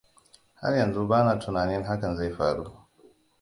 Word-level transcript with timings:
Har 0.61 0.73
yanzu 0.77 1.03
bana 1.11 1.35
tunanin 1.43 1.83
hakan 1.91 2.15
zai 2.21 2.31
faru. 2.41 2.67